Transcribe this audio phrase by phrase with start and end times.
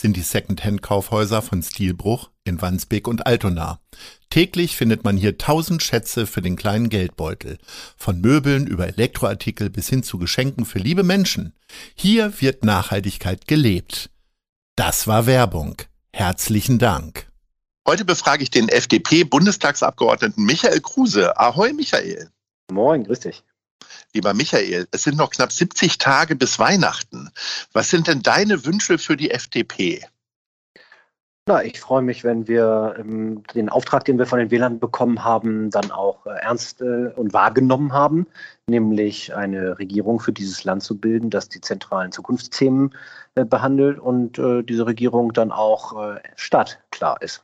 [0.00, 3.80] sind die Second-Hand-Kaufhäuser von Stilbruch in Wandsbek und Altona.
[4.30, 7.58] Täglich findet man hier tausend Schätze für den kleinen Geldbeutel.
[7.96, 11.52] Von Möbeln über Elektroartikel bis hin zu Geschenken für liebe Menschen.
[11.94, 14.10] Hier wird Nachhaltigkeit gelebt.
[14.76, 15.76] Das war Werbung.
[16.12, 17.30] Herzlichen Dank.
[17.86, 21.38] Heute befrage ich den FDP-Bundestagsabgeordneten Michael Kruse.
[21.38, 22.30] Ahoi, Michael.
[22.70, 23.42] Moin, grüß dich.
[24.12, 27.30] Lieber Michael, es sind noch knapp 70 Tage bis Weihnachten.
[27.72, 30.04] Was sind denn deine Wünsche für die FDP?
[31.46, 35.24] Na, ich freue mich, wenn wir ähm, den Auftrag, den wir von den Wählern bekommen
[35.24, 38.26] haben, dann auch äh, ernst äh, und wahrgenommen haben,
[38.68, 42.94] nämlich eine Regierung für dieses Land zu bilden, das die zentralen Zukunftsthemen
[43.34, 47.42] äh, behandelt und äh, diese Regierung dann auch äh, startklar ist.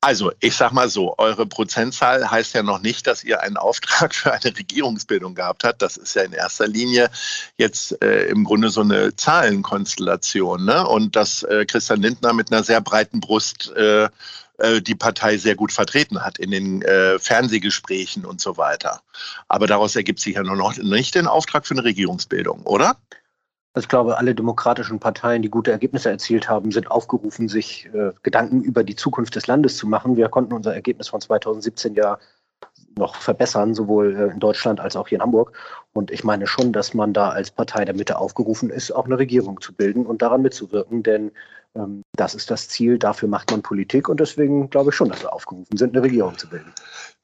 [0.00, 4.14] Also, ich sag mal so, eure Prozentzahl heißt ja noch nicht, dass ihr einen Auftrag
[4.14, 5.82] für eine Regierungsbildung gehabt habt.
[5.82, 7.10] Das ist ja in erster Linie
[7.56, 10.64] jetzt äh, im Grunde so eine Zahlenkonstellation.
[10.64, 10.86] Ne?
[10.86, 14.08] Und dass äh, Christian Lindner mit einer sehr breiten Brust äh,
[14.58, 19.02] äh die Partei sehr gut vertreten hat in den äh, Fernsehgesprächen und so weiter.
[19.48, 22.96] Aber daraus ergibt sich ja noch nicht den Auftrag für eine Regierungsbildung, oder?
[23.74, 28.12] Also ich glaube, alle demokratischen Parteien, die gute Ergebnisse erzielt haben, sind aufgerufen, sich äh,
[28.22, 30.16] Gedanken über die Zukunft des Landes zu machen.
[30.16, 32.18] Wir konnten unser Ergebnis von 2017 ja
[32.96, 35.52] noch verbessern, sowohl äh, in Deutschland als auch hier in Hamburg.
[35.92, 39.18] Und ich meine schon, dass man da als Partei der Mitte aufgerufen ist, auch eine
[39.18, 41.30] Regierung zu bilden und daran mitzuwirken, denn
[41.74, 45.22] ähm, das ist das Ziel, dafür macht man Politik und deswegen glaube ich schon, dass
[45.22, 46.72] wir aufgerufen sind, eine Regierung zu bilden.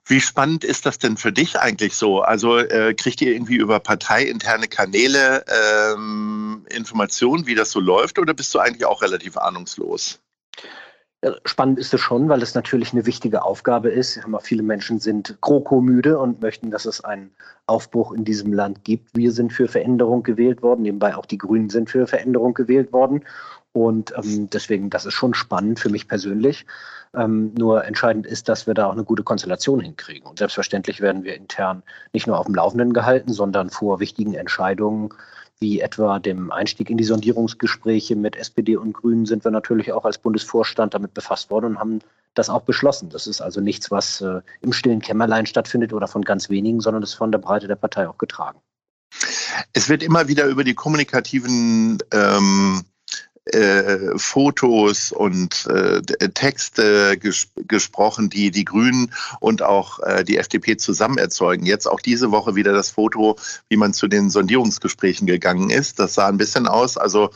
[0.07, 2.21] Wie spannend ist das denn für dich eigentlich so?
[2.21, 8.35] Also äh, kriegt ihr irgendwie über parteiinterne Kanäle ähm, Informationen, wie das so läuft, oder
[8.35, 10.21] bist du eigentlich auch relativ ahnungslos?
[11.47, 14.21] Spannend ist es schon, weil es natürlich eine wichtige Aufgabe ist.
[14.43, 17.35] Viele Menschen sind GroKo-müde und möchten, dass es einen
[17.67, 19.17] Aufbruch in diesem Land gibt.
[19.17, 23.25] Wir sind für Veränderung gewählt worden, nebenbei auch die Grünen sind für Veränderung gewählt worden.
[23.75, 26.65] Und ähm, deswegen, das ist schon spannend für mich persönlich.
[27.13, 30.29] Ähm, nur entscheidend ist, dass wir da auch eine gute Konstellation hinkriegen.
[30.29, 35.13] Und selbstverständlich werden wir intern nicht nur auf dem Laufenden gehalten, sondern vor wichtigen Entscheidungen
[35.59, 40.05] wie etwa dem Einstieg in die Sondierungsgespräche mit SPD und Grünen sind wir natürlich auch
[40.05, 41.99] als Bundesvorstand damit befasst worden und haben
[42.35, 43.11] das auch beschlossen.
[43.11, 47.01] Das ist also nichts, was äh, im stillen Kämmerlein stattfindet oder von ganz wenigen, sondern
[47.01, 48.59] das ist von der Breite der Partei auch getragen.
[49.73, 52.85] Es wird immer wieder über die kommunikativen ähm,
[53.47, 56.01] äh, Fotos und äh,
[56.31, 61.67] Texte ges gesprochen, die die Grünen und auch äh, die FDP zusammen erzeugen.
[61.67, 63.37] Jetzt auch diese Woche wieder das Foto,
[63.69, 65.99] wie man zu den Sondierungsgesprächen gegangen ist.
[65.99, 67.31] Das sah ein bisschen aus, also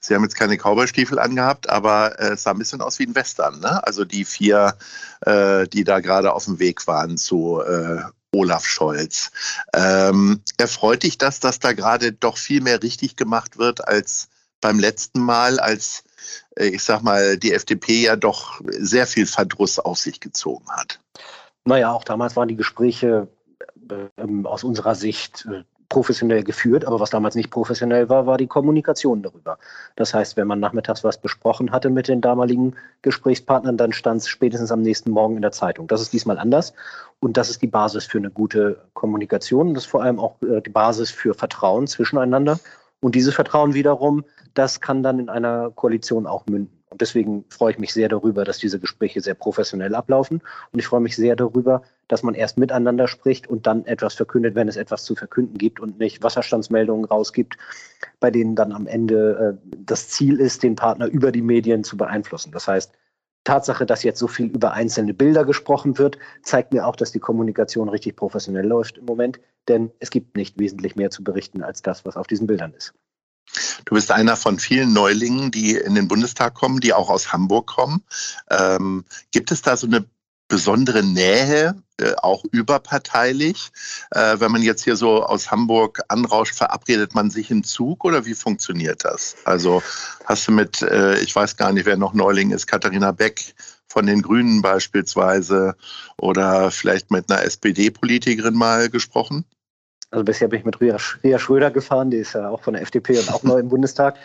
[0.00, 3.14] Sie haben jetzt keine Cowboystiefel angehabt, aber äh, es sah ein bisschen aus wie ein
[3.14, 3.58] Western.
[3.60, 3.84] Ne?
[3.86, 4.76] Also die vier,
[5.22, 9.32] äh, die da gerade auf dem Weg waren zu äh, Olaf Scholz.
[9.72, 14.28] Ähm, erfreut dich das, dass da gerade doch viel mehr richtig gemacht wird als
[14.60, 16.04] beim letzten Mal, als
[16.56, 21.00] äh, ich sag mal, die FDP ja doch sehr viel Verdruss auf sich gezogen hat.
[21.64, 23.28] Naja, auch damals waren die Gespräche
[23.90, 28.46] äh, aus unserer Sicht äh, professionell geführt, aber was damals nicht professionell war, war die
[28.46, 29.58] Kommunikation darüber.
[29.96, 34.28] Das heißt, wenn man nachmittags was besprochen hatte mit den damaligen Gesprächspartnern, dann stand es
[34.28, 35.86] spätestens am nächsten Morgen in der Zeitung.
[35.86, 36.74] Das ist diesmal anders
[37.20, 39.72] und das ist die Basis für eine gute Kommunikation.
[39.72, 42.60] Das ist vor allem auch äh, die Basis für Vertrauen zwischeneinander
[43.00, 44.24] und dieses Vertrauen wiederum,
[44.54, 46.78] das kann dann in einer Koalition auch münden.
[46.90, 50.40] Und deswegen freue ich mich sehr darüber, dass diese Gespräche sehr professionell ablaufen.
[50.72, 54.54] Und ich freue mich sehr darüber, dass man erst miteinander spricht und dann etwas verkündet,
[54.54, 57.58] wenn es etwas zu verkünden gibt und nicht Wasserstandsmeldungen rausgibt,
[58.20, 61.96] bei denen dann am Ende äh, das Ziel ist, den Partner über die Medien zu
[61.96, 62.52] beeinflussen.
[62.52, 62.92] Das heißt,
[63.48, 67.18] Tatsache, dass jetzt so viel über einzelne Bilder gesprochen wird, zeigt mir auch, dass die
[67.18, 71.80] Kommunikation richtig professionell läuft im Moment, denn es gibt nicht wesentlich mehr zu berichten als
[71.80, 72.92] das, was auf diesen Bildern ist.
[73.86, 77.66] Du bist einer von vielen Neulingen, die in den Bundestag kommen, die auch aus Hamburg
[77.66, 78.04] kommen.
[78.50, 80.04] Ähm, gibt es da so eine
[80.48, 83.70] besondere Nähe, äh, auch überparteilich?
[84.10, 88.24] Äh, wenn man jetzt hier so aus Hamburg anrauscht, verabredet man sich im Zug oder
[88.24, 89.36] wie funktioniert das?
[89.44, 89.82] Also
[90.24, 93.54] hast du mit, äh, ich weiß gar nicht, wer noch Neuling ist, Katharina Beck
[93.88, 95.74] von den Grünen beispielsweise
[96.18, 99.44] oder vielleicht mit einer SPD-Politikerin mal gesprochen?
[100.10, 102.82] Also bisher bin ich mit Ria, Ria Schröder gefahren, die ist ja auch von der
[102.82, 104.16] FDP und auch neu im Bundestag.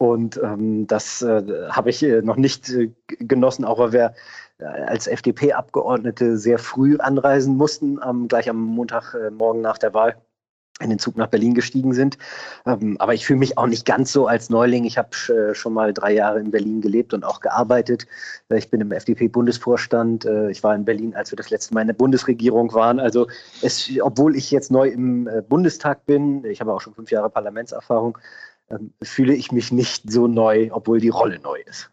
[0.00, 4.14] Und ähm, das äh, habe ich äh, noch nicht äh, genossen, auch weil wir
[4.56, 10.16] äh, als FDP-Abgeordnete sehr früh anreisen mussten, ähm, gleich am Montagmorgen nach der Wahl
[10.80, 12.16] in den Zug nach Berlin gestiegen sind.
[12.64, 14.84] Ähm, aber ich fühle mich auch nicht ganz so als Neuling.
[14.84, 18.06] Ich habe äh, schon mal drei Jahre in Berlin gelebt und auch gearbeitet.
[18.48, 20.24] Äh, ich bin im FDP-Bundesvorstand.
[20.24, 22.98] Äh, ich war in Berlin, als wir das letzte Mal in der Bundesregierung waren.
[22.98, 23.28] Also
[23.60, 27.28] es, obwohl ich jetzt neu im äh, Bundestag bin, ich habe auch schon fünf Jahre
[27.28, 28.16] Parlamentserfahrung,
[28.70, 31.90] ähm, fühle ich mich nicht so neu, obwohl die Rolle neu ist.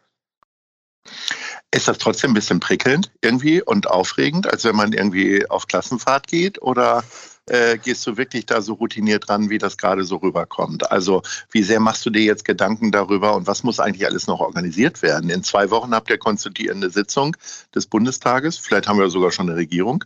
[1.72, 6.28] Ist das trotzdem ein bisschen prickelnd irgendwie und aufregend, als wenn man irgendwie auf Klassenfahrt
[6.28, 6.62] geht?
[6.62, 7.04] Oder
[7.48, 10.92] äh, gehst du wirklich da so routiniert ran, wie das gerade so rüberkommt?
[10.92, 14.40] Also wie sehr machst du dir jetzt Gedanken darüber und was muss eigentlich alles noch
[14.40, 15.30] organisiert werden?
[15.30, 17.36] In zwei Wochen habt ihr konstituierende Sitzung
[17.76, 20.04] des Bundestages, vielleicht haben wir sogar schon eine Regierung.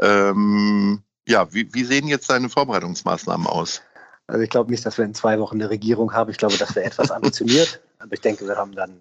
[0.00, 3.82] Ähm, ja, wie, wie sehen jetzt deine Vorbereitungsmaßnahmen aus?
[4.26, 6.30] Also ich glaube nicht, dass wir in zwei Wochen eine Regierung haben.
[6.30, 7.80] Ich glaube, das wäre etwas ambitioniert.
[7.98, 9.00] Aber ich denke, wir haben dann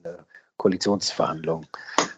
[0.57, 1.67] Koalitionsverhandlungen.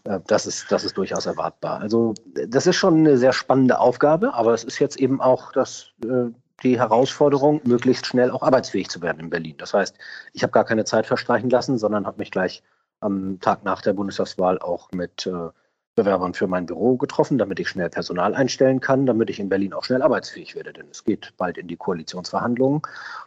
[0.05, 1.79] Äh, das, ist, das ist durchaus erwartbar.
[1.79, 2.13] Also
[2.47, 6.31] das ist schon eine sehr spannende Aufgabe, aber es ist jetzt eben auch das, äh,
[6.63, 9.55] die Herausforderung, möglichst schnell auch arbeitsfähig zu werden in Berlin.
[9.57, 9.97] Das heißt,
[10.33, 12.63] ich habe gar keine Zeit verstreichen lassen, sondern habe mich gleich
[13.01, 15.49] am Tag nach der Bundestagswahl auch mit äh,
[15.95, 19.73] Bewerbern für mein Büro getroffen, damit ich schnell Personal einstellen kann, damit ich in Berlin
[19.73, 20.73] auch schnell arbeitsfähig werde.
[20.73, 22.81] Denn es geht bald in die Koalitionsverhandlungen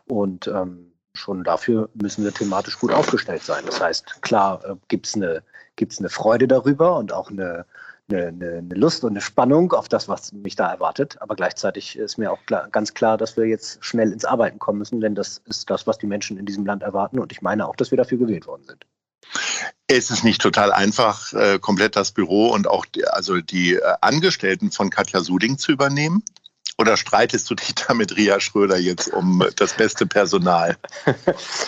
[0.07, 3.65] und ähm, schon dafür müssen wir thematisch gut aufgestellt sein.
[3.67, 5.43] Das heißt, klar äh, gibt es eine,
[5.77, 7.65] gibt's eine Freude darüber und auch eine,
[8.11, 11.21] eine, eine, Lust und eine Spannung auf das, was mich da erwartet.
[11.21, 14.79] Aber gleichzeitig ist mir auch klar, ganz klar, dass wir jetzt schnell ins Arbeiten kommen
[14.79, 17.19] müssen, denn das ist das, was die Menschen in diesem Land erwarten.
[17.19, 18.87] Und ich meine auch, dass wir dafür gewählt worden sind.
[19.87, 23.95] Es ist nicht total einfach, äh, komplett das Büro und auch die, also die äh,
[24.01, 26.23] Angestellten von Katja Suding zu übernehmen.
[26.81, 30.77] Oder streitest du dich da mit Ria Schröder jetzt um das beste Personal?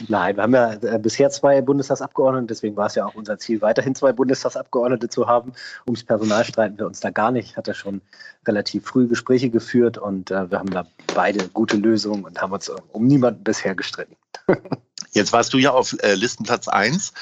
[0.08, 3.60] Nein, wir haben ja äh, bisher zwei Bundestagsabgeordnete, deswegen war es ja auch unser Ziel,
[3.62, 5.52] weiterhin zwei Bundestagsabgeordnete zu haben.
[5.86, 7.50] Ums Personal streiten wir uns da gar nicht.
[7.50, 8.02] Ich hatte schon
[8.46, 13.06] relativ früh Gespräche geführt und wir haben da beide gute Lösungen und haben uns um
[13.06, 14.16] niemanden bisher gestritten.
[15.12, 17.12] Jetzt warst du ja auf äh, Listenplatz 1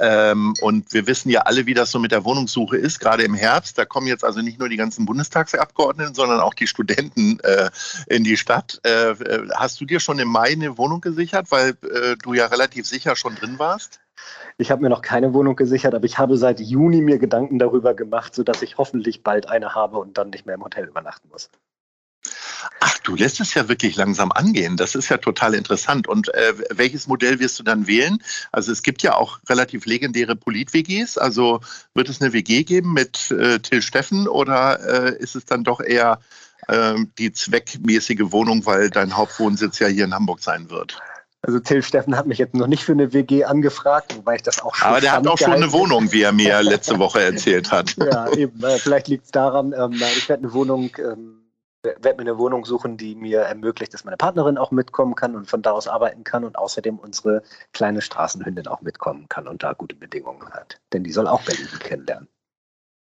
[0.00, 3.34] ähm, und wir wissen ja alle, wie das so mit der Wohnungssuche ist, gerade im
[3.34, 3.78] Herbst.
[3.78, 7.70] Da kommen jetzt also nicht nur die ganzen Bundestagsabgeordneten, sondern auch die Studenten äh,
[8.08, 8.80] in die Stadt.
[8.82, 9.14] Äh,
[9.54, 11.74] hast du dir schon im Mai eine Wohnung gesichert, weil
[12.22, 14.00] du ja relativ sicher schon drin warst?
[14.58, 17.94] Ich habe mir noch keine Wohnung gesichert, aber ich habe seit Juni mir Gedanken darüber
[17.94, 21.50] gemacht, sodass ich hoffentlich bald eine habe und dann nicht mehr im Hotel übernachten muss.
[22.80, 24.76] Ach, du lässt es ja wirklich langsam angehen.
[24.76, 26.08] Das ist ja total interessant.
[26.08, 28.22] Und äh, welches Modell wirst du dann wählen?
[28.52, 31.18] Also es gibt ja auch relativ legendäre Polit-WGs.
[31.18, 31.60] Also
[31.94, 35.80] wird es eine WG geben mit äh, Till Steffen oder äh, ist es dann doch
[35.80, 36.20] eher
[36.68, 41.00] ähm, die zweckmäßige Wohnung, weil dein Hauptwohnsitz ja hier in Hamburg sein wird?
[41.42, 44.60] Also Till Steffen hat mich jetzt noch nicht für eine WG angefragt, wobei ich das
[44.60, 44.88] auch schon.
[44.88, 47.94] Aber der hat auch schon eine Wohnung, wie er mir letzte Woche erzählt hat.
[47.98, 48.60] ja, eben.
[48.78, 51.45] Vielleicht liegt es daran, ähm, ich werde eine Wohnung ähm,
[52.00, 55.48] werde mir eine Wohnung suchen, die mir ermöglicht, dass meine Partnerin auch mitkommen kann und
[55.48, 59.72] von da aus arbeiten kann und außerdem unsere kleine Straßenhündin auch mitkommen kann und da
[59.72, 60.80] gute Bedingungen hat.
[60.92, 62.28] Denn die soll auch Berlin kennenlernen.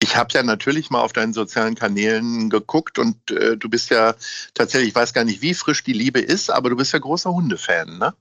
[0.02, 4.14] Ich habe ja natürlich mal auf deinen sozialen Kanälen geguckt und äh, du bist ja
[4.54, 7.32] tatsächlich, ich weiß gar nicht, wie frisch die Liebe ist, aber du bist ja großer
[7.32, 8.14] Hundefan, ne?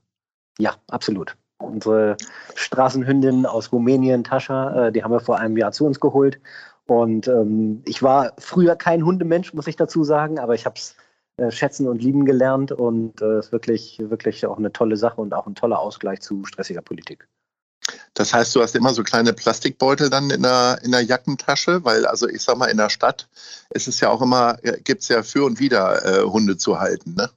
[0.58, 1.36] Ja, absolut.
[1.58, 2.16] Unsere
[2.54, 6.40] Straßenhündin aus Rumänien, Tascha, äh, die haben wir vor einem Jahr zu uns geholt
[6.86, 10.94] und ähm, ich war früher kein Hundemensch, muss ich dazu sagen, aber ich habe es
[11.36, 15.20] äh, schätzen und lieben gelernt und es äh, ist wirklich, wirklich auch eine tolle Sache
[15.20, 17.28] und auch ein toller Ausgleich zu stressiger Politik.
[18.14, 22.06] Das heißt, du hast immer so kleine Plastikbeutel dann in der, in der Jackentasche, weil
[22.06, 23.28] also ich sag mal, in der Stadt
[23.70, 26.80] ist es ja auch immer, äh, gibt es ja für und wieder äh, Hunde zu
[26.80, 27.30] halten, ne?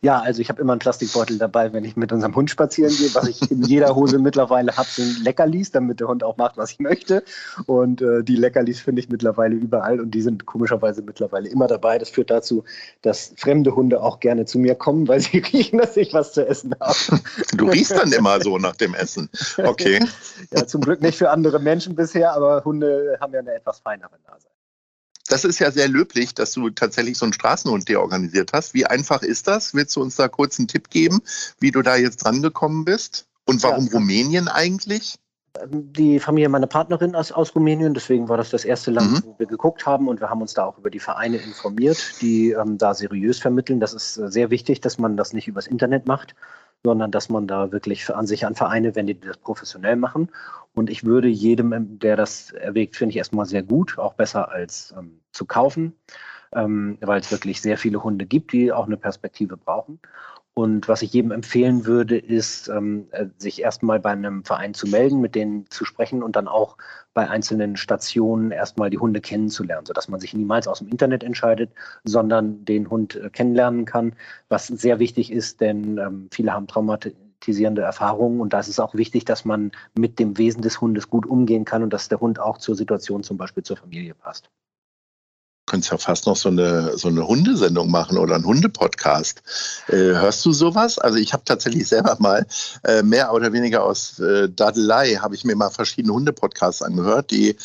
[0.00, 3.14] Ja, also ich habe immer einen Plastikbeutel dabei, wenn ich mit unserem Hund spazieren gehe.
[3.14, 6.72] Was ich in jeder Hose mittlerweile habe, sind Leckerlis, damit der Hund auch macht, was
[6.72, 7.22] ich möchte.
[7.66, 11.98] Und äh, die Leckerlis finde ich mittlerweile überall und die sind komischerweise mittlerweile immer dabei.
[11.98, 12.64] Das führt dazu,
[13.02, 16.46] dass fremde Hunde auch gerne zu mir kommen, weil sie riechen, dass ich was zu
[16.46, 17.20] essen habe.
[17.56, 19.28] Du riechst dann immer so nach dem Essen.
[19.58, 20.00] Okay.
[20.50, 24.18] ja, zum Glück nicht für andere Menschen bisher, aber Hunde haben ja eine etwas feinere
[24.26, 24.48] Nase
[25.28, 28.74] das ist ja sehr löblich, dass du tatsächlich so einen Straßenhund dir organisiert hast.
[28.74, 29.74] Wie einfach ist das?
[29.74, 31.20] Willst du uns da kurz einen Tipp geben,
[31.60, 33.26] wie du da jetzt drangekommen bist?
[33.44, 33.92] Und warum ja.
[33.92, 35.18] Rumänien eigentlich?
[35.66, 39.22] die Familie meiner Partnerin aus, aus Rumänien, deswegen war das das erste Land, mhm.
[39.24, 42.50] wo wir geguckt haben und wir haben uns da auch über die Vereine informiert, die
[42.50, 43.80] ähm, da seriös vermitteln.
[43.80, 46.34] Das ist äh, sehr wichtig, dass man das nicht übers Internet macht,
[46.84, 50.30] sondern dass man da wirklich an sich an Vereine wendet, die das professionell machen.
[50.74, 54.94] Und ich würde jedem, der das erwägt, finde ich erstmal sehr gut, auch besser als
[54.96, 55.94] ähm, zu kaufen,
[56.52, 60.00] ähm, weil es wirklich sehr viele Hunde gibt, die auch eine Perspektive brauchen.
[60.58, 64.88] Und was ich jedem empfehlen würde, ist, ähm, äh, sich erstmal bei einem Verein zu
[64.88, 66.76] melden, mit denen zu sprechen und dann auch
[67.14, 71.70] bei einzelnen Stationen erstmal die Hunde kennenzulernen, sodass man sich niemals aus dem Internet entscheidet,
[72.02, 74.16] sondern den Hund äh, kennenlernen kann,
[74.48, 78.96] was sehr wichtig ist, denn ähm, viele haben traumatisierende Erfahrungen und da ist es auch
[78.96, 82.40] wichtig, dass man mit dem Wesen des Hundes gut umgehen kann und dass der Hund
[82.40, 84.50] auch zur Situation zum Beispiel zur Familie passt
[85.68, 89.42] könntest ja fast noch so eine, so eine Hundesendung machen oder einen Hundepodcast.
[89.88, 90.98] Äh, hörst du sowas?
[90.98, 92.46] Also ich habe tatsächlich selber mal
[92.84, 97.56] äh, mehr oder weniger aus äh, Dadelei, habe ich mir mal verschiedene Hundepodcasts angehört, die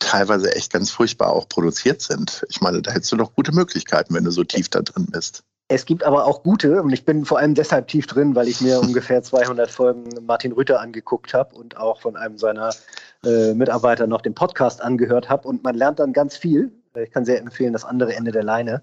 [0.00, 2.44] teilweise echt ganz furchtbar auch produziert sind.
[2.48, 5.44] Ich meine, da hättest du doch gute Möglichkeiten, wenn du so tief da drin bist.
[5.68, 8.60] Es gibt aber auch gute, und ich bin vor allem deshalb tief drin, weil ich
[8.60, 12.70] mir ungefähr 200 Folgen Martin Rütter angeguckt habe und auch von einem seiner
[13.24, 15.48] äh, Mitarbeiter noch den Podcast angehört habe.
[15.48, 16.72] Und man lernt dann ganz viel.
[16.94, 18.82] Ich kann sehr empfehlen, das andere Ende der Leine.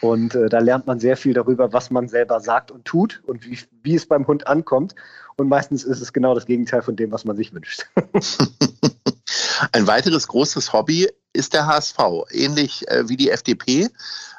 [0.00, 3.44] Und äh, da lernt man sehr viel darüber, was man selber sagt und tut und
[3.44, 4.94] wie, wie es beim Hund ankommt.
[5.36, 7.86] Und meistens ist es genau das Gegenteil von dem, was man sich wünscht.
[9.72, 11.98] Ein weiteres großes Hobby ist der HSV.
[12.30, 13.88] Ähnlich äh, wie die FDP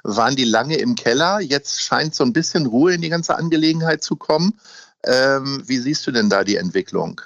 [0.04, 1.42] waren die lange im Keller.
[1.42, 4.60] Jetzt scheint so ein bisschen Ruhe in die ganze Angelegenheit zu kommen.
[5.04, 7.22] Ähm, wie siehst du denn da die Entwicklung?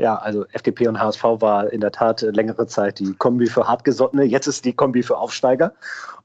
[0.00, 4.22] Ja, also FDP und HSV war in der Tat längere Zeit die Kombi für Hartgesottene.
[4.22, 5.74] Jetzt ist die Kombi für Aufsteiger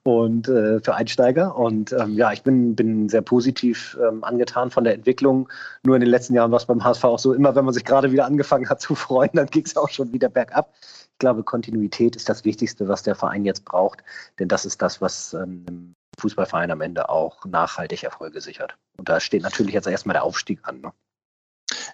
[0.03, 1.55] und äh, für Einsteiger.
[1.55, 5.49] Und ähm, ja, ich bin, bin sehr positiv ähm, angetan von der Entwicklung.
[5.83, 7.83] Nur in den letzten Jahren war es beim HSV auch so, immer wenn man sich
[7.83, 10.71] gerade wieder angefangen hat zu freuen, dann ging es auch schon wieder bergab.
[11.13, 14.03] Ich glaube, Kontinuität ist das Wichtigste, was der Verein jetzt braucht,
[14.37, 18.75] denn das ist das, was ähm, Fußballverein am Ende auch nachhaltig Erfolge sichert.
[18.97, 20.81] Und da steht natürlich jetzt erstmal der Aufstieg an.
[20.81, 20.91] Ne?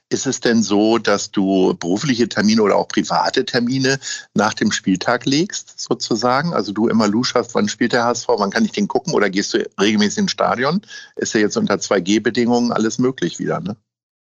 [0.10, 4.00] Ist es denn so, dass du berufliche Termine oder auch private Termine
[4.34, 6.54] nach dem Spieltag legst, sozusagen?
[6.54, 9.54] Also du immer luschast, wann spielt der HSV, wann kann ich den gucken oder gehst
[9.54, 10.82] du regelmäßig ins Stadion?
[11.16, 13.76] Ist ja jetzt unter 2G-Bedingungen alles möglich wieder, ne?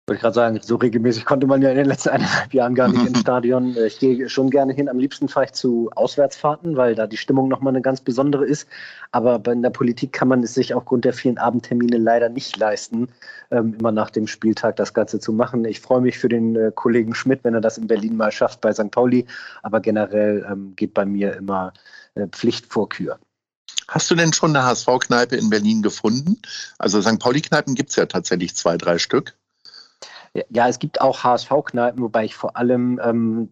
[0.09, 2.87] Wollte ich gerade sagen, so regelmäßig konnte man ja in den letzten eineinhalb Jahren gar
[2.87, 3.77] nicht ins Stadion.
[3.77, 4.89] Ich gehe schon gerne hin.
[4.89, 8.67] Am liebsten fahre ich zu Auswärtsfahrten, weil da die Stimmung nochmal eine ganz besondere ist.
[9.11, 13.09] Aber in der Politik kann man es sich aufgrund der vielen Abendtermine leider nicht leisten,
[13.51, 15.63] ähm, immer nach dem Spieltag das Ganze zu machen.
[15.65, 18.61] Ich freue mich für den äh, Kollegen Schmidt, wenn er das in Berlin mal schafft
[18.61, 18.89] bei St.
[18.89, 19.27] Pauli.
[19.61, 21.71] Aber generell ähm, geht bei mir immer
[22.15, 23.19] äh, Pflicht vor Kür.
[23.87, 26.41] Hast du denn schon eine HSV-Kneipe in Berlin gefunden?
[26.79, 27.19] Also St.
[27.19, 29.35] Pauli-Kneipen gibt es ja tatsächlich zwei, drei Stück.
[30.49, 33.49] Ja, es gibt auch HSV-Kneipen, wobei ich vor allem, ähm,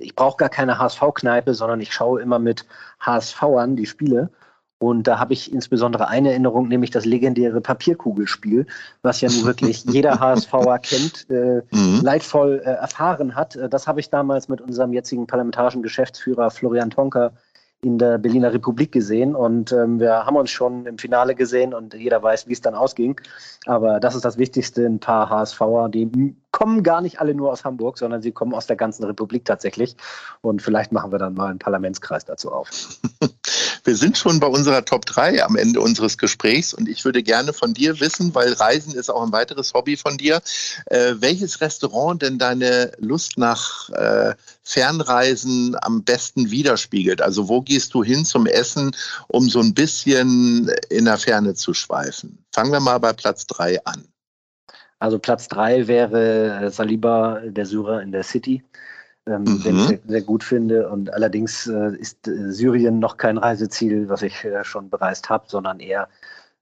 [0.00, 2.66] ich brauche gar keine HSV-Kneipe, sondern ich schaue immer mit
[3.00, 4.30] HSVern die Spiele.
[4.78, 8.66] Und da habe ich insbesondere eine Erinnerung, nämlich das legendäre Papierkugelspiel,
[9.02, 12.00] was ja nun wirklich jeder HSVer kennt, äh, mhm.
[12.02, 13.56] leidvoll äh, erfahren hat.
[13.56, 17.32] Äh, das habe ich damals mit unserem jetzigen parlamentarischen Geschäftsführer Florian Tonker
[17.84, 21.94] in der Berliner Republik gesehen und ähm, wir haben uns schon im Finale gesehen und
[21.94, 23.20] jeder weiß, wie es dann ausging.
[23.66, 27.64] Aber das ist das Wichtigste, ein paar HSVer, die kommen gar nicht alle nur aus
[27.64, 29.96] Hamburg, sondern sie kommen aus der ganzen Republik tatsächlich.
[30.40, 32.70] Und vielleicht machen wir dann mal einen Parlamentskreis dazu auf.
[33.84, 37.52] Wir sind schon bei unserer Top 3 am Ende unseres Gesprächs und ich würde gerne
[37.52, 40.40] von dir wissen, weil Reisen ist auch ein weiteres Hobby von dir,
[40.86, 47.20] äh, welches Restaurant denn deine Lust nach äh, Fernreisen am besten widerspiegelt?
[47.20, 48.96] Also wo gehst du hin zum Essen,
[49.28, 52.38] um so ein bisschen in der Ferne zu schweifen?
[52.52, 54.08] Fangen wir mal bei Platz 3 an.
[55.04, 58.62] Also Platz 3 wäre Saliba, der Syrer in der City
[59.26, 59.62] ähm, mhm.
[59.62, 60.88] den ich sehr, sehr, gut finde.
[60.88, 65.44] Und allerdings äh, ist äh, Syrien noch kein Reiseziel, was ich äh, schon bereist habe,
[65.48, 66.08] sondern eher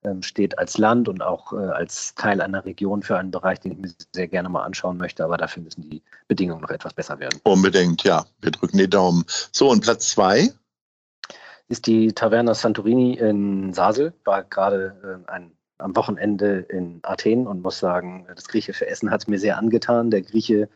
[0.04, 3.72] ähm, steht als Land und auch äh, als Teil einer Region für einen Bereich, den
[3.72, 5.24] ich mir sehr gerne mal anschauen möchte.
[5.24, 7.40] Aber dafür müssen die Bedingungen noch etwas besser werden.
[7.44, 8.24] Unbedingt, ja.
[8.40, 9.24] Wir drücken die Daumen.
[9.52, 10.50] So, und Platz zwei?
[11.68, 14.12] Ist die Taverna Santorini in Sasel.
[14.24, 19.22] War gerade äh, ein am Wochenende in Athen und muss sagen, das griechische Essen hat
[19.22, 20.10] es mir sehr angetan.
[20.10, 20.68] Der Grieche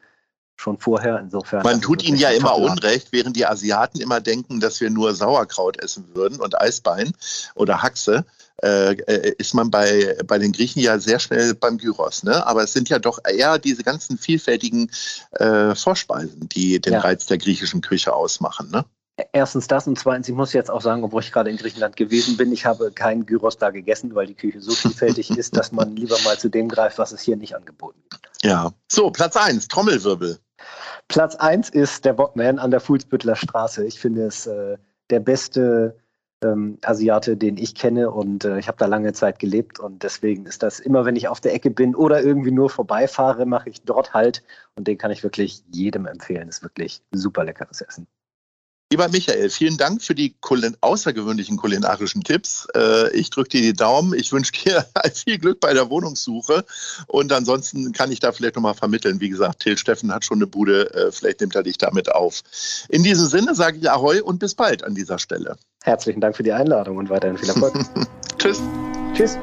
[0.57, 1.21] schon vorher.
[1.21, 1.63] Insofern.
[1.63, 5.79] Man tut ihnen ja immer Unrecht, während die Asiaten immer denken, dass wir nur Sauerkraut
[5.83, 7.13] essen würden und Eisbein
[7.55, 8.25] oder Haxe.
[8.63, 12.23] Äh, äh, ist man bei, bei den Griechen ja sehr schnell beim Gyros.
[12.23, 12.47] Ne?
[12.47, 14.91] Aber es sind ja doch eher diese ganzen vielfältigen
[15.33, 17.01] äh, Vorspeisen, die den ja.
[17.01, 18.71] Reiz der griechischen Küche ausmachen.
[18.71, 18.87] Ne?
[19.33, 22.37] Erstens das und zweitens, ich muss jetzt auch sagen, obwohl ich gerade in Griechenland gewesen
[22.37, 25.97] bin, ich habe keinen Gyros da gegessen, weil die Küche so vielfältig ist, dass man
[25.97, 28.23] lieber mal zu dem greift, was es hier nicht angeboten wird.
[28.43, 30.39] Ja, so, Platz 1, Trommelwirbel.
[31.09, 33.87] Platz 1 ist der Bockman an der Fuhlsbüttler Straße.
[33.87, 34.77] Ich finde es äh,
[35.09, 35.97] der beste
[36.45, 40.45] ähm, Asiate, den ich kenne und äh, ich habe da lange Zeit gelebt und deswegen
[40.45, 43.83] ist das immer, wenn ich auf der Ecke bin oder irgendwie nur vorbeifahre, mache ich
[43.83, 44.43] dort halt
[44.75, 46.49] und den kann ich wirklich jedem empfehlen.
[46.49, 48.07] Ist wirklich super leckeres Essen.
[48.93, 52.69] Lieber Michael, vielen Dank für die kulin außergewöhnlichen kulinarischen Tipps.
[52.77, 54.15] Äh, ich drücke dir die Daumen.
[54.15, 56.65] Ich wünsche dir viel Glück bei der Wohnungssuche.
[57.09, 59.21] Und ansonsten kann ich da vielleicht nochmal vermitteln.
[59.21, 60.95] Wie gesagt, Till Steffen hat schon eine Bude.
[60.95, 62.43] Äh, vielleicht nimmt er dich damit auf.
[62.89, 65.57] In diesem Sinne sage ich Ahoi und bis bald an dieser Stelle.
[65.83, 67.75] Herzlichen Dank für die Einladung und weiterhin viel Erfolg.
[68.39, 68.63] Tschüss.
[69.15, 69.37] Tschüss.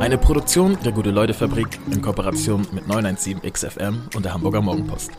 [0.00, 5.12] Eine Produktion der Gute-Leute-Fabrik in Kooperation mit 917 XFM und der Hamburger Morgenpost.